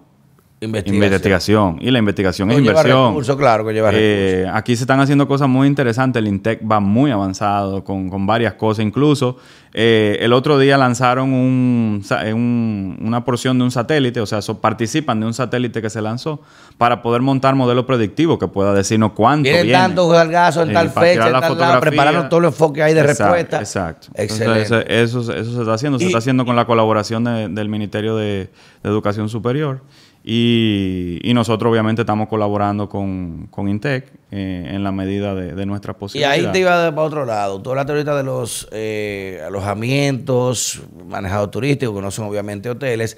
[0.66, 1.02] Investigación.
[1.05, 1.79] Investigación.
[1.81, 3.09] Y la investigación es inversión.
[3.09, 6.20] recursos, claro, conlleva Eh, aquí se están haciendo cosas muy interesantes.
[6.20, 8.85] El INTEC va muy avanzado con, con varias cosas.
[8.85, 9.37] Incluso
[9.79, 14.40] eh, el otro día lanzaron un, eh, un- una porción de un satélite, o sea,
[14.40, 16.40] so- participan de un satélite que se lanzó
[16.79, 19.72] para poder montar modelos predictivos que pueda decirnos cuánto viene.
[19.72, 21.81] tantos galgazos en Sí, tal fecha, en tal lado, fotografía.
[21.81, 23.59] preparando todo el enfoque ahí de Exacto, respuesta.
[23.59, 24.09] Exacto.
[24.14, 24.62] Excelente.
[24.62, 25.98] Entonces, eso, eso se está haciendo.
[25.98, 28.48] Se Y- está haciendo con la colaboración de- del Ministerio de,
[28.83, 29.83] de Educación Superior.
[30.28, 35.66] Y, y nosotros, obviamente, estamos colaborando con, con INTEC eh, en la medida de, de
[35.66, 36.46] nuestras Y posibilidades.
[36.46, 37.62] ahí te iba para otro lado.
[37.62, 43.16] Tú hablaste ahorita de los eh, alojamientos, manejados turísticos, que no son obviamente hoteles.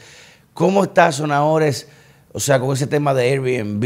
[0.53, 1.88] ¿Cómo está Sonadores?
[2.31, 3.83] O sea, con ese tema de Airbnb,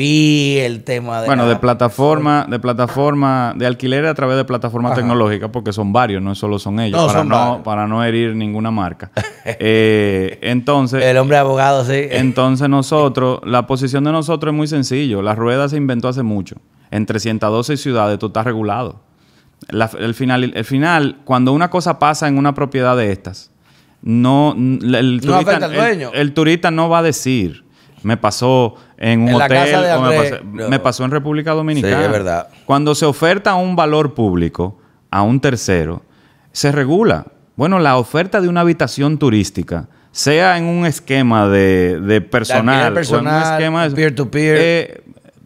[0.67, 1.27] el tema de.
[1.27, 5.93] Bueno, la- de plataforma, de plataforma, de alquiler a través de plataformas tecnológicas, porque son
[5.93, 7.59] varios, no solo son ellos, No, para, son no, varios.
[7.63, 9.11] para no herir ninguna marca.
[9.45, 12.07] Eh, entonces, El hombre abogado, sí.
[12.11, 15.21] Entonces nosotros, la posición de nosotros es muy sencillo.
[15.23, 16.57] La rueda se inventó hace mucho.
[16.91, 19.01] En 312 ciudades tú estás regulado.
[19.69, 23.51] La- el, final, el final, cuando una cosa pasa en una propiedad de estas,
[24.03, 26.11] no, n- el, No afecta al el- dueño.
[26.15, 27.65] el turista no va a decir,
[28.03, 30.69] me pasó en un En la hotel, casa de o me, pasó, no.
[30.69, 31.97] me pasó en República Dominicana.
[31.99, 32.49] Sí, es verdad.
[32.67, 34.79] Cuando se oferta un valor público
[35.11, 36.03] a un tercero,
[36.53, 37.27] se regula.
[37.57, 42.95] Bueno, la oferta de una habitación turística, sea en un esquema de, de personal, alquiler
[42.95, 44.57] personal, o en un esquema de peer-to-peer.
[44.61, 44.99] eh,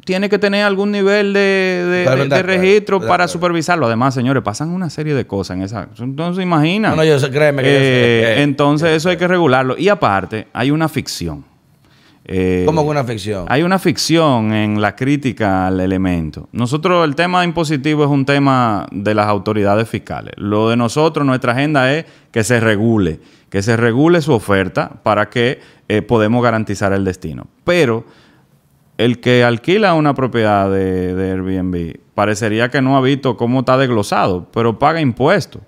[0.04, 3.86] tiene que tener algún nivel de, de- de- registro para supervisarlo.
[3.86, 5.88] Además, señores, pasan una serie de cosas en esa.
[5.98, 6.92] No se imaginan.
[6.92, 9.76] No, no, yo sé, créeme que yo sé, Eh, eh, entonces, eso hay que regularlo.
[9.76, 11.44] Y aparte, hay una ficción.
[12.28, 13.46] Eh, Como que una ficción.
[13.48, 16.48] hay una ficción en la crítica al elemento.
[16.50, 20.32] Nosotros, el tema impositivo es un tema de las autoridades fiscales.
[20.36, 25.30] Lo de nosotros, nuestra agenda es que se regule, que se regule su oferta para
[25.30, 27.46] que eh, podamos garantizar el destino.
[27.62, 28.04] Pero
[28.98, 33.76] el que alquila una propiedad de, de Airbnb parecería que no ha visto cómo está
[33.78, 35.62] desglosado, pero paga impuestos.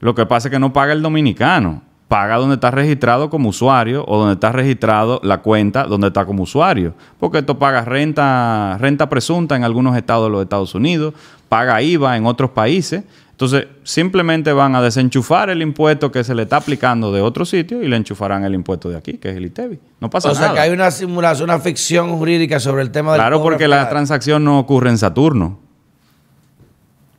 [0.00, 1.82] Lo que pasa es que no paga el dominicano
[2.12, 6.42] paga donde está registrado como usuario o donde está registrado la cuenta donde está como
[6.42, 6.92] usuario.
[7.18, 11.14] Porque esto paga renta, renta presunta en algunos estados de los Estados Unidos,
[11.48, 13.04] paga IVA en otros países.
[13.30, 17.82] Entonces, simplemente van a desenchufar el impuesto que se le está aplicando de otro sitio
[17.82, 19.80] y le enchufarán el impuesto de aquí, que es el ITEVI.
[19.98, 20.38] No pasa nada.
[20.38, 23.66] O sea, que hay una simulación, una ficción jurídica sobre el tema del Claro, porque
[23.66, 25.61] la transacción no ocurre en Saturno.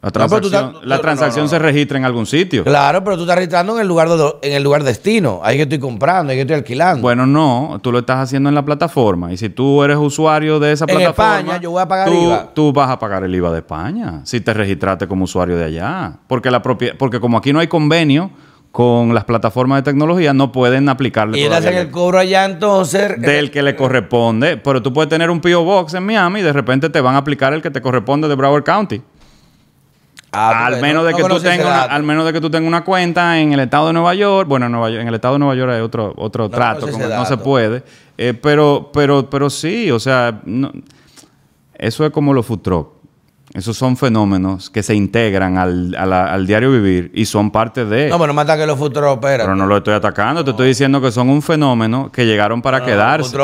[0.04, 2.66] La transacción, la transacción se registra en algún sitio.
[2.66, 4.10] Claro, pero tú estás registrando en el lugar
[4.42, 5.40] en el lugar destino.
[5.42, 7.02] Ahí que estoy comprando, ahí que estoy alquilando.
[7.02, 9.32] Bueno, no, tú lo estás haciendo en la plataforma.
[9.32, 11.40] Y si tú eres usuario de esa plataforma.
[11.40, 12.50] En España, yo voy a pagar tú, IVA.
[12.54, 14.20] Tú vas a pagar el IVA de España.
[14.26, 16.18] Si te registraste como usuario de allá.
[16.28, 18.30] Porque, la porque como aquí no hay convenio
[18.74, 21.40] con las plataformas de tecnología, no pueden aplicarle.
[21.40, 23.22] Y hacen el cobro allá entonces.
[23.22, 24.58] Del que le corresponde.
[24.58, 25.64] Pero tú puedes tener un P.O.
[25.64, 28.34] Box en Miami y de repente te van a aplicar el que te corresponde de
[28.34, 29.02] Broward County.
[30.36, 32.84] Ah, al, menos de que tú tengas una, al menos de que tú tengas una
[32.84, 34.50] cuenta en el estado de Nueva York.
[34.50, 37.38] Bueno, en, Nueva en el estado de Nueva York hay otro, otro trato, no se
[37.38, 37.84] puede.
[38.18, 40.42] Eh, pero, pero, pero sí, o sea,
[41.76, 42.62] eso es como los food
[43.54, 48.10] esos son fenómenos que se integran al, diario vivir y son parte de...
[48.10, 49.44] No, pero no me ataques los futuros, espera.
[49.44, 52.84] Pero no lo estoy atacando, te estoy diciendo que son un fenómeno que llegaron para
[52.84, 53.38] quedarse.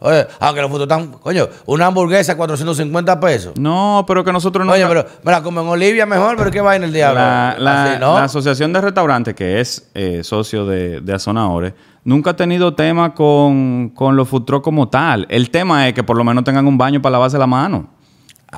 [0.00, 1.12] oye, aunque los futuros están...
[1.20, 3.52] Coño, una hamburguesa 450 pesos.
[3.56, 4.72] No, pero que nosotros no...
[4.72, 7.20] Oye, pero me la como en Olivia mejor, pero ¿qué va en el diablo?
[7.20, 11.72] La, Asociación de Restaurantes, que es eh, socio de, de Azonadores,
[12.02, 15.24] nunca ha tenido tema con, con los futuros como tal.
[15.30, 17.91] El tema es que por lo menos tengan un baño para lavarse la mano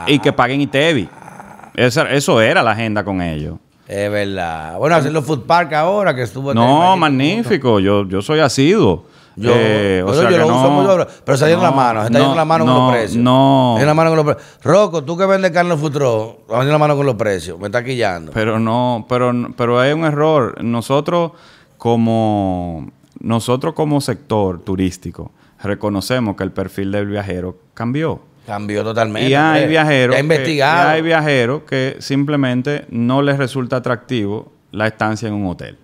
[0.06, 1.08] y que paguen ITEVI.
[1.74, 3.58] Eso, eso era la agenda con ellos.
[3.86, 4.78] Es verdad.
[4.78, 6.54] Bueno, hacer los food park ahora que estuvo.
[6.54, 7.80] No, magnífico.
[7.80, 9.06] Yo, yo soy asiduo.
[9.36, 12.36] Yo, eh, o sea yo lo uso mucho, pero está yendo la mano, está yendo
[12.36, 13.22] la mano con los precios.
[13.22, 13.74] No.
[13.76, 14.58] Está la mano con los precios.
[14.62, 18.30] Rocco, tú que vendes carne futuro, va la mano con los precios, me está quillando.
[18.32, 20.62] Pero no, pero, pero hay un error.
[20.62, 21.32] Nosotros
[21.78, 28.20] como nosotros como sector turístico reconocemos que el perfil del viajero cambió.
[28.46, 29.28] Cambió totalmente.
[29.28, 30.16] Y hay viajeros.
[30.16, 35.78] Que, hay viajeros que simplemente no les resulta atractivo la estancia en un hotel.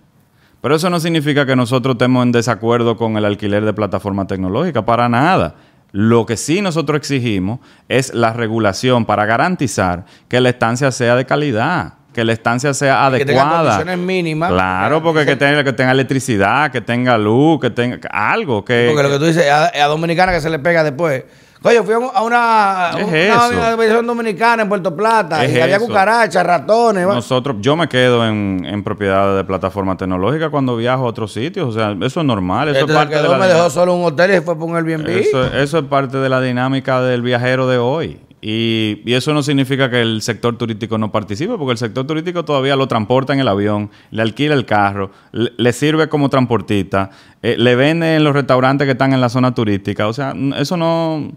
[0.61, 4.85] Pero eso no significa que nosotros estemos en desacuerdo con el alquiler de plataforma tecnológica,
[4.85, 5.55] para nada.
[5.91, 11.25] Lo que sí nosotros exigimos es la regulación para garantizar que la estancia sea de
[11.25, 13.17] calidad, que la estancia sea adecuada.
[13.17, 14.51] Que tenga condiciones mínimas.
[14.51, 18.91] Claro, porque que tenga, que tenga electricidad, que tenga luz, que tenga algo que...
[18.93, 21.23] Porque lo que tú dices, a, a Dominicana que se le pega después
[21.63, 27.05] Oye, fui a una, una, dominicana en Puerto Plata y había cucarachas, ratones.
[27.05, 31.69] Nosotros, yo me quedo en, en propiedad de plataforma tecnológica cuando viajo a otros sitios.
[31.69, 32.69] O sea, eso es normal.
[32.69, 35.07] Eso es parte de la me dejó solo un hotel y fue por un Airbnb.
[35.07, 38.19] Eso, eso es parte de la dinámica del viajero de hoy.
[38.43, 42.75] Y, eso no significa que el sector turístico no participe, porque el sector turístico todavía
[42.75, 47.11] lo transporta en el avión, le alquila el carro, le, sirve como transportista,
[47.43, 50.07] eh, le vende en los restaurantes que están en la zona turística.
[50.07, 51.31] O sea, eso no.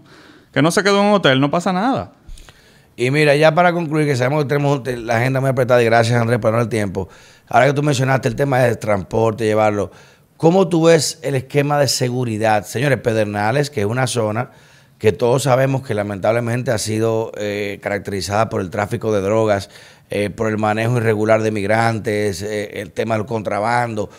[0.51, 2.13] Que no se quedó en un hotel, no pasa nada.
[2.95, 6.19] Y mira, ya para concluir, que sabemos que tenemos la agenda muy apretada y gracias
[6.19, 7.09] Andrés por el tiempo.
[7.47, 9.91] Ahora que tú mencionaste el tema del transporte, llevarlo,
[10.37, 12.65] ¿cómo tú ves el esquema de seguridad?
[12.65, 14.49] Señores, Pedernales, que es una zona
[14.97, 19.69] que todos sabemos que lamentablemente ha sido eh, caracterizada por el tráfico de drogas,
[20.09, 24.09] eh, por el manejo irregular de migrantes, eh, el tema del contrabando.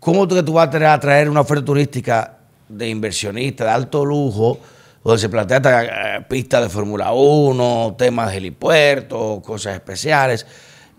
[0.00, 4.58] ¿Cómo tú, que tú vas a traer una oferta turística de inversionistas de alto lujo,
[5.02, 10.46] donde se plantea esta pista de Fórmula 1, temas de helipuertos, cosas especiales?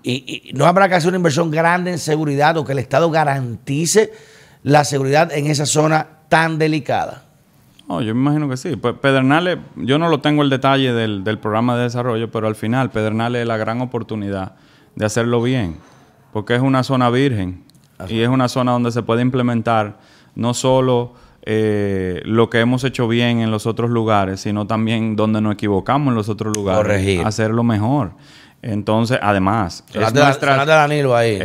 [0.03, 3.09] Y, y, no habrá que hacer una inversión grande en seguridad o que el Estado
[3.09, 4.13] garantice
[4.61, 7.25] la seguridad en esa zona tan delicada.
[7.88, 8.76] No, yo me imagino que sí.
[8.76, 12.89] Pues Pedernales, yo no lo tengo el detalle del, programa de desarrollo, pero al final
[12.89, 14.56] Pedernales es la gran oportunidad
[14.95, 15.78] de hacerlo bien,
[16.34, 17.63] porque es una zona virgen
[18.10, 20.00] y es una zona donde se puede implementar
[20.36, 25.41] no solo eh, lo que hemos hecho bien en los otros lugares, sino también donde
[25.41, 27.26] nos equivocamos en los otros lugares, Corregir.
[27.26, 28.13] hacerlo mejor.
[28.62, 30.63] Entonces, además, es, nuestra,
[31.15, 31.38] ahí,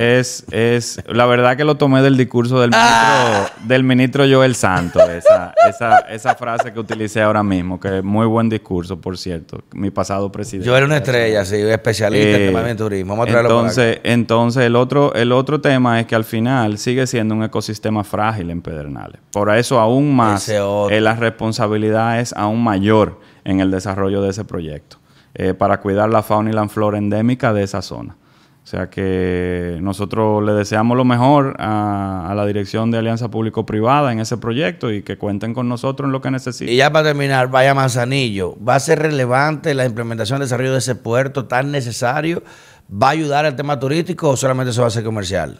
[0.00, 3.50] es, es, la verdad que lo tomé del discurso del ministro, ah.
[3.64, 8.26] del ministro Joel Santos, esa, esa, esa frase que utilicé ahora mismo, que es muy
[8.26, 10.66] buen discurso, por cierto, mi pasado presidente.
[10.66, 13.14] Yo era una estrella, sí, especialista en tema de turismo.
[13.14, 17.34] Vamos a entonces, entonces el otro, el otro tema es que al final sigue siendo
[17.34, 19.20] un ecosistema frágil en Pedernales.
[19.32, 24.44] Por eso aún más, eh, la responsabilidad es aún mayor en el desarrollo de ese
[24.44, 24.96] proyecto.
[25.38, 28.16] Eh, para cuidar la fauna y la flora endémica de esa zona.
[28.64, 34.18] O sea que nosotros le deseamos lo mejor a, la dirección de Alianza Público-Privada en
[34.18, 36.72] ese proyecto y que cuenten con nosotros en lo que necesiten.
[36.72, 40.78] Y ya para terminar, vaya Manzanillo, ¿va a ser relevante la implementación y desarrollo de
[40.78, 42.42] ese puerto tan necesario?
[42.90, 45.58] ¿Va a ayudar al tema turístico o solamente eso va a ser comercial?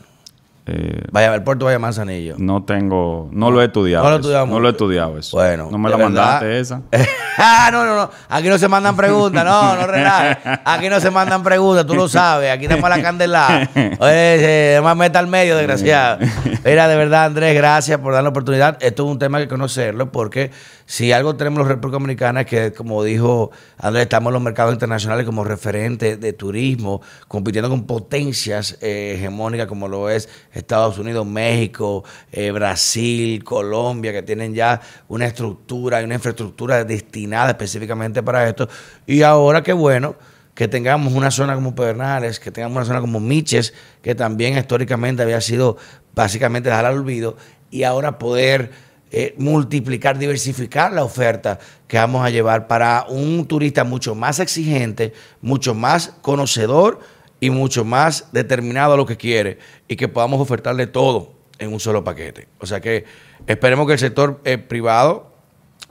[0.68, 2.34] Eh, vaya, el puerto vaya Manzanillo.
[2.38, 4.02] No tengo, no lo he estudiado.
[4.02, 5.36] No lo, estudiado no lo he estudiado eso.
[5.36, 6.82] Bueno, no me la mandaste esa.
[7.38, 8.10] ah, no, no, no.
[8.28, 10.38] Aquí no se mandan preguntas, no, no relajes.
[10.64, 12.50] Aquí no se mandan preguntas, tú lo sabes.
[12.50, 13.70] Aquí tenemos la candela.
[14.00, 16.18] Oye, además meta al medio, desgraciado.
[16.64, 18.76] Mira, de verdad, Andrés, gracias por dar la oportunidad.
[18.80, 20.50] Esto es un tema que conocerlo porque
[20.86, 24.72] si algo tenemos los República Dominicana es que, como dijo Andrés, estamos en los mercados
[24.72, 31.26] internacionales como referentes de turismo, compitiendo con potencias eh, hegemónicas como lo es Estados Unidos,
[31.26, 38.48] México, eh, Brasil, Colombia, que tienen ya una estructura y una infraestructura destinada específicamente para
[38.48, 38.68] esto.
[39.08, 40.14] Y ahora qué bueno
[40.54, 45.22] que tengamos una zona como Pedernales, que tengamos una zona como Miches, que también históricamente
[45.22, 45.76] había sido
[46.14, 47.36] básicamente dejar al olvido,
[47.70, 48.70] y ahora poder
[49.12, 55.12] eh, multiplicar, diversificar la oferta que vamos a llevar para un turista mucho más exigente,
[55.40, 56.98] mucho más conocedor
[57.38, 61.78] y mucho más determinado a lo que quiere y que podamos ofertarle todo en un
[61.78, 62.48] solo paquete.
[62.58, 63.04] O sea que
[63.46, 65.32] esperemos que el sector eh, privado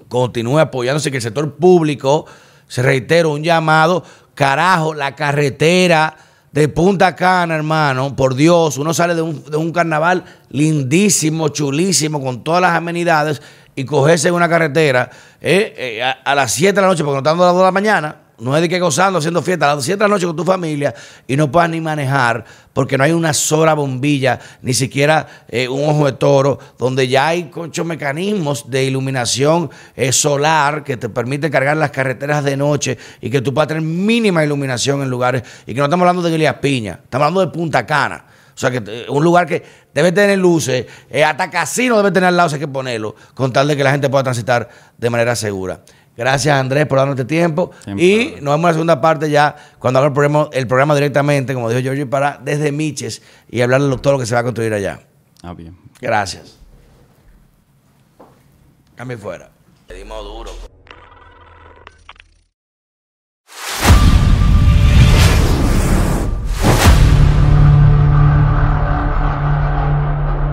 [0.10, 2.26] continúe apoyándose, que el sector público,
[2.68, 4.04] se reitero, un llamado,
[4.34, 6.18] carajo, la carretera
[6.56, 12.62] de Punta Cana, hermano, por Dios, uno sale de un, carnaval lindísimo, chulísimo, con todas
[12.62, 13.42] las amenidades
[13.76, 15.10] y cogerse en una carretera
[15.42, 17.66] eh, eh, a, las 7 de la noche, porque no están a las 2 de
[17.66, 20.26] la mañana, no es de que gozando, haciendo fiesta a las 7 de la noche
[20.26, 20.94] con tu familia
[21.28, 25.90] y no puedas ni manejar porque no hay una sola bombilla, ni siquiera eh, un
[25.90, 31.50] ojo de toro, donde ya hay muchos mecanismos de iluminación eh, solar que te permite
[31.50, 35.44] cargar las carreteras de noche y que tú puedas tener mínima iluminación en lugares.
[35.66, 38.26] Y que no estamos hablando de Guilías Piña, estamos hablando de Punta Cana.
[38.54, 39.64] O sea, que eh, un lugar que
[39.94, 40.86] debe tener luces,
[41.26, 44.10] hasta casino debe tener al lado, hay que ponerlo, con tal de que la gente
[44.10, 44.68] pueda transitar
[44.98, 45.80] de manera segura.
[46.18, 47.72] Gracias Andrés por darnos este tiempo.
[47.98, 51.54] y nos vemos en la segunda parte ya, cuando haga el programa, el programa directamente,
[51.54, 54.44] como dijo Giorgio, para desde Miches y hablar de todo lo que se va a
[54.44, 55.02] construir allá.
[55.44, 55.78] Ah, bien.
[56.02, 56.58] Gracias.
[58.96, 59.50] Cambio fuera.
[59.90, 60.65] Le dimos duro.